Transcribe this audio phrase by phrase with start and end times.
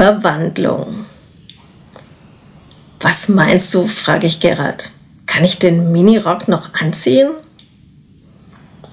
[0.00, 1.04] Verwandlung.
[3.00, 4.92] Was meinst du, frage ich Gerald.
[5.26, 7.28] Kann ich den Minirock noch anziehen?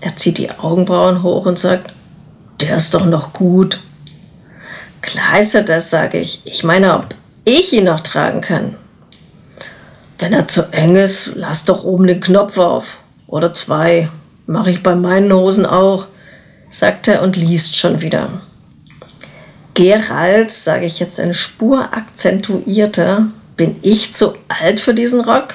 [0.01, 1.93] Er zieht die Augenbrauen hoch und sagt,
[2.59, 3.79] der ist doch noch gut.
[4.99, 6.41] Klar ist er das, sage ich.
[6.43, 7.15] Ich meine, ob
[7.45, 8.75] ich ihn noch tragen kann.
[10.19, 12.97] Wenn er zu eng ist, lass doch oben den Knopf auf.
[13.27, 14.09] Oder zwei.
[14.45, 16.07] Mache ich bei meinen Hosen auch,
[16.69, 18.41] sagt er und liest schon wieder.
[19.77, 23.27] Gerald, sage ich jetzt eine Spur akzentuierter,
[23.57, 25.53] bin ich zu alt für diesen Rock?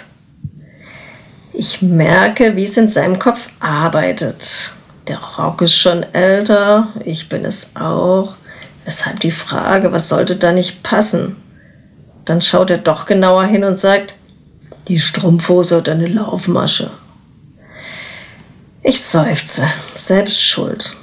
[1.52, 4.74] Ich merke, wie es in seinem Kopf arbeitet.
[5.08, 8.36] Der Rock ist schon älter, ich bin es auch.
[8.84, 11.34] Weshalb die Frage, was sollte da nicht passen?
[12.24, 14.14] Dann schaut er doch genauer hin und sagt,
[14.86, 16.92] die Strumpfhose oder eine Laufmasche.
[18.84, 19.66] Ich seufze,
[19.96, 20.96] selbst schuld.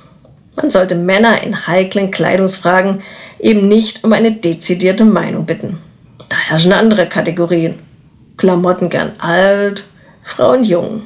[0.61, 3.01] Man sollte Männer in heiklen Kleidungsfragen
[3.39, 5.77] eben nicht um eine dezidierte Meinung bitten.
[6.27, 7.79] Da herrschen andere Kategorien.
[8.35, 9.85] Klamotten gern alt,
[10.21, 11.03] Frauen jung.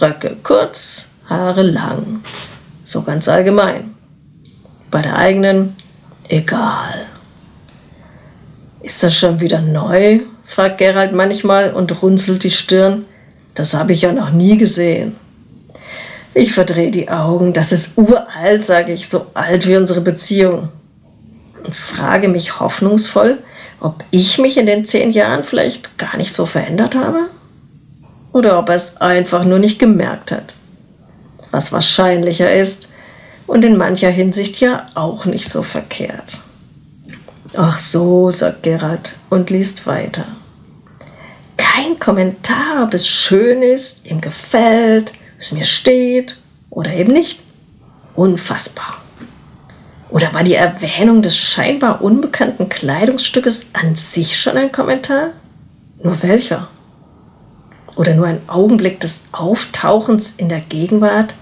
[0.00, 2.22] Röcke kurz, Haare lang.
[2.82, 3.94] So ganz allgemein.
[4.90, 5.76] Bei der eigenen
[6.28, 7.04] egal.
[8.82, 10.20] Ist das schon wieder neu?
[10.46, 13.04] fragt Gerald manchmal und runzelt die Stirn.
[13.54, 15.16] Das habe ich ja noch nie gesehen.
[16.38, 17.54] Ich verdrehe die Augen.
[17.54, 20.68] Das ist uralt, sage ich, so alt wie unsere Beziehung.
[21.64, 23.38] Und frage mich hoffnungsvoll,
[23.80, 27.30] ob ich mich in den zehn Jahren vielleicht gar nicht so verändert habe?
[28.34, 30.52] Oder ob er es einfach nur nicht gemerkt hat.
[31.52, 32.90] Was wahrscheinlicher ist
[33.46, 36.40] und in mancher Hinsicht ja auch nicht so verkehrt.
[37.56, 40.26] Ach so, sagt Gerald und liest weiter.
[41.56, 46.36] Kein Kommentar, ob es schön ist, ihm gefällt, es mir steht
[46.70, 47.40] oder eben nicht.
[48.14, 49.02] Unfassbar.
[50.08, 55.30] Oder war die Erwähnung des scheinbar unbekannten Kleidungsstückes an sich schon ein Kommentar?
[56.02, 56.68] Nur welcher?
[57.96, 61.34] Oder nur ein Augenblick des Auftauchens in der Gegenwart?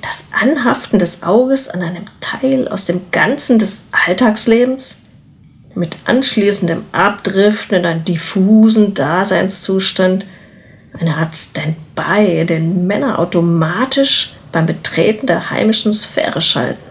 [0.00, 4.98] Das Anhaften des Auges an einem Teil aus dem Ganzen des Alltagslebens?
[5.74, 10.24] Mit anschließendem Abdriften in einen diffusen Daseinszustand,
[11.00, 16.82] eine Art Standby, den Männer automatisch beim Betreten der heimischen Sphäre schalten.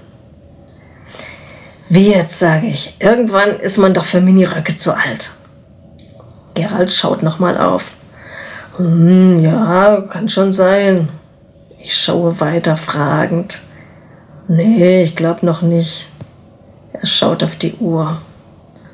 [1.90, 5.31] Wie jetzt, sage ich, irgendwann ist man doch für Miniröcke zu alt.
[6.53, 7.91] Gerald schaut nochmal auf.
[8.78, 11.09] Hm, ja, kann schon sein.
[11.79, 13.62] Ich schaue weiter fragend.
[14.47, 16.07] Nee, ich glaube noch nicht.
[16.94, 18.22] Er schaut auf die Uhr.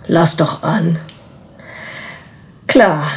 [0.08, 1.00] Lass doch an.
[2.68, 3.08] Klar,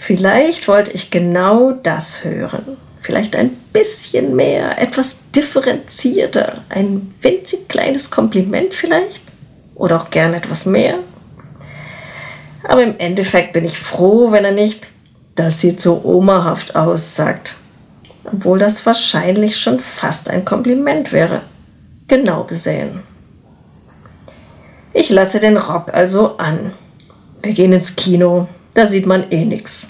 [0.00, 2.76] vielleicht wollte ich genau das hören.
[3.00, 9.22] Vielleicht ein bisschen mehr, etwas differenzierter, ein winzig kleines Kompliment vielleicht
[9.74, 10.98] oder auch gern etwas mehr.
[12.68, 14.86] Aber im Endeffekt bin ich froh, wenn er nicht,
[15.34, 17.56] das sieht so omahaft aus, sagt.
[18.24, 21.42] Obwohl das wahrscheinlich schon fast ein Kompliment wäre.
[22.06, 23.02] Genau gesehen.
[24.92, 26.72] Ich lasse den Rock also an.
[27.42, 29.88] Wir gehen ins Kino, da sieht man eh nix.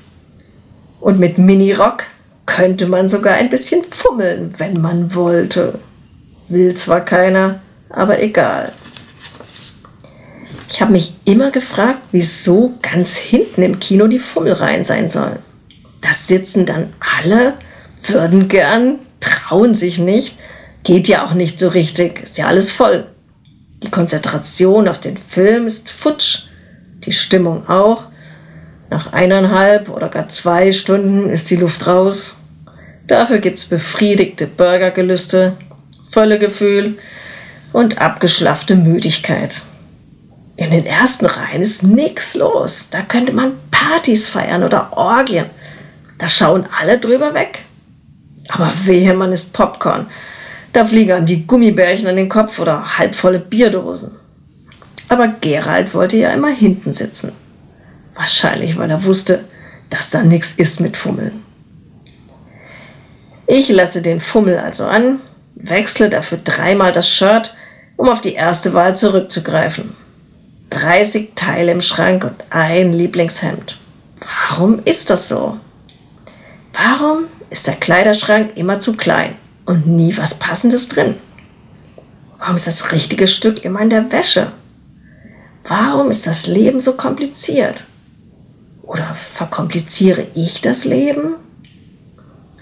[1.01, 2.05] Und mit Mini-Rock
[2.47, 5.79] könnte man sogar ein bisschen fummeln, wenn man wollte.
[6.49, 8.73] Will zwar keiner, aber egal.
[10.69, 15.39] Ich habe mich immer gefragt, wieso ganz hinten im Kino die Fummelreihen sein sollen.
[16.01, 17.55] Da sitzen dann alle,
[18.05, 20.39] würden gern, trauen sich nicht,
[20.85, 23.07] geht ja auch nicht so richtig, ist ja alles voll.
[23.83, 26.45] Die Konzentration auf den Film ist futsch,
[27.05, 28.05] die Stimmung auch.
[28.91, 32.35] Nach eineinhalb oder gar zwei Stunden ist die Luft raus.
[33.07, 35.57] Dafür gibt's befriedigte Burgergelüste,
[36.11, 36.99] Völlegefühl
[37.73, 39.63] und abgeschlaffte Müdigkeit.
[40.57, 42.89] In den ersten Reihen ist nichts los.
[42.91, 45.47] Da könnte man Partys feiern oder Orgien.
[46.19, 47.65] Da schauen alle drüber weg.
[48.49, 50.07] Aber wehe, man ist Popcorn.
[50.73, 54.11] Da fliegen einem die Gummibärchen an den Kopf oder halbvolle Bierdosen.
[55.09, 57.33] Aber Gerald wollte ja immer hinten sitzen.
[58.21, 59.47] Wahrscheinlich, weil er wusste,
[59.89, 61.43] dass da nichts ist mit Fummeln.
[63.47, 65.21] Ich lasse den Fummel also an,
[65.55, 67.57] wechsle dafür dreimal das Shirt,
[67.97, 69.97] um auf die erste Wahl zurückzugreifen.
[70.69, 73.79] 30 Teile im Schrank und ein Lieblingshemd.
[74.51, 75.57] Warum ist das so?
[76.75, 79.35] Warum ist der Kleiderschrank immer zu klein
[79.65, 81.15] und nie was Passendes drin?
[82.39, 84.53] Warum ist das richtige Stück immer in der Wäsche?
[85.65, 87.85] Warum ist das Leben so kompliziert?
[89.41, 91.37] Verkompliziere ich das Leben?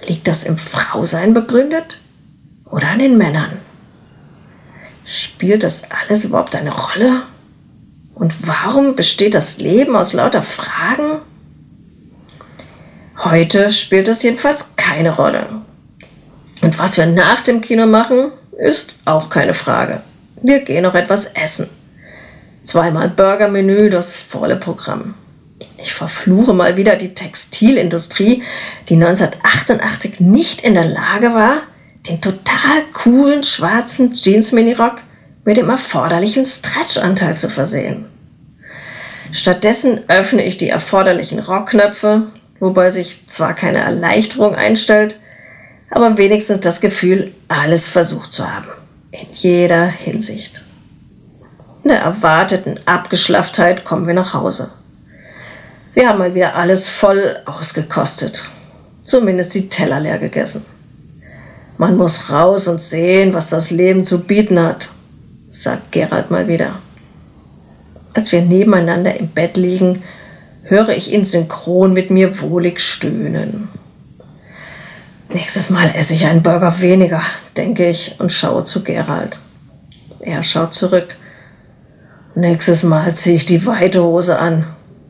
[0.07, 1.99] Liegt das im Frausein begründet
[2.67, 3.51] oder an den Männern?
[5.05, 7.23] Spielt das alles überhaupt eine Rolle?
[8.15, 11.19] Und warum besteht das Leben aus lauter Fragen?
[13.25, 15.63] Heute spielt das jedenfalls keine Rolle.
[16.63, 20.01] Und was wir nach dem Kino machen, ist auch keine Frage.
[20.41, 21.69] Wir gehen noch etwas essen.
[22.63, 25.17] Zweimal Burgermenü, das volle Programm.
[25.81, 28.43] Ich verfluche mal wieder die Textilindustrie,
[28.89, 31.63] die 1988 nicht in der Lage war,
[32.09, 35.03] den total coolen schwarzen Jeans-Minirock
[35.45, 38.07] mit dem erforderlichen Stretchanteil zu versehen.
[39.31, 42.27] Stattdessen öffne ich die erforderlichen Rockknöpfe,
[42.59, 45.17] wobei sich zwar keine Erleichterung einstellt,
[45.91, 48.69] aber wenigstens das Gefühl, alles versucht zu haben.
[49.13, 50.65] In jeder Hinsicht.
[51.85, 54.71] In der erwarteten Abgeschlafftheit kommen wir nach Hause.
[55.99, 58.45] Wir haben mal wieder alles voll ausgekostet.
[59.03, 60.65] Zumindest die Teller leer gegessen.
[61.77, 64.91] Man muss raus und sehen, was das Leben zu bieten hat,
[65.51, 66.79] sagt Gerald mal wieder.
[68.15, 70.05] Als wir nebeneinander im Bett liegen,
[70.63, 73.69] höre ich ihn synchron mit mir wohlig stöhnen.
[75.29, 77.23] Nächstes Mal esse ich einen Burger weniger,
[77.57, 79.37] denke ich und schaue zu Gerald.
[80.21, 81.17] Er schaut zurück.
[82.37, 84.65] Nächstes Mal ziehe ich die weite Hose an,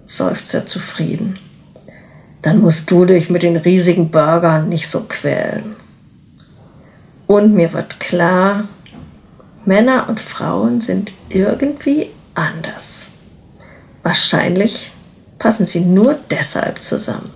[0.08, 1.38] seufzt er zufrieden.
[2.42, 5.76] Dann musst du dich mit den riesigen Burgern nicht so quälen.
[7.26, 8.64] Und mir wird klar,
[9.64, 13.08] Männer und Frauen sind irgendwie anders.
[14.02, 14.92] Wahrscheinlich
[15.38, 17.30] passen sie nur deshalb zusammen.